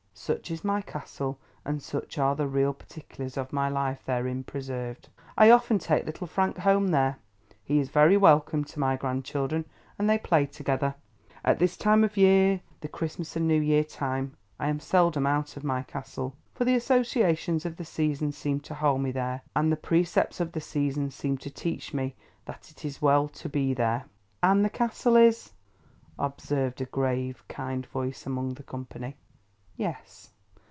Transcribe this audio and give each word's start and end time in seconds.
Such 0.13 0.51
is 0.51 0.63
my 0.63 0.83
Castle, 0.83 1.39
and 1.65 1.81
such 1.81 2.19
are 2.19 2.35
the 2.35 2.45
real 2.47 2.73
particulars 2.75 3.37
of 3.37 3.51
my 3.51 3.69
life 3.69 4.05
therein 4.05 4.43
preserved. 4.43 5.09
I 5.35 5.49
often 5.49 5.79
take 5.79 6.05
Little 6.05 6.27
Frank 6.27 6.59
home 6.59 6.89
there. 6.89 7.17
He 7.63 7.79
is 7.79 7.89
very 7.89 8.15
welcome 8.17 8.63
to 8.65 8.79
my 8.79 8.97
grandchildren, 8.97 9.65
and 9.97 10.07
they 10.07 10.19
play 10.19 10.45
together. 10.45 10.93
At 11.43 11.57
this 11.57 11.75
time 11.75 12.03
of 12.03 12.13
the 12.13 12.21
year—the 12.21 12.87
Christmas 12.89 13.35
and 13.35 13.47
New 13.47 13.59
Year 13.59 13.83
time—I 13.83 14.67
am 14.69 14.79
seldom 14.79 15.25
out 15.25 15.57
of 15.57 15.63
my 15.63 15.81
Castle. 15.81 16.35
For, 16.53 16.65
the 16.65 16.75
associations 16.75 17.65
of 17.65 17.77
the 17.77 17.85
season 17.85 18.31
seem 18.31 18.59
to 18.59 18.75
hold 18.75 19.01
me 19.01 19.09
there, 19.09 19.41
and 19.55 19.71
the 19.71 19.75
precepts 19.75 20.39
of 20.39 20.51
the 20.51 20.61
season 20.61 21.09
seem 21.09 21.39
to 21.39 21.49
teach 21.49 21.95
me 21.95 22.13
that 22.45 22.69
it 22.69 22.85
is 22.85 23.01
well 23.01 23.27
to 23.29 23.49
be 23.49 23.73
there. 23.73 24.05
"And 24.43 24.63
the 24.63 24.69
Castle 24.69 25.15
is—" 25.15 25.53
observed 26.19 26.79
a 26.79 26.85
grave, 26.85 27.43
kind 27.49 27.87
voice 27.87 28.27
among 28.27 28.53
the 28.53 28.61
company. 28.63 29.15
"Yes. 29.77 30.29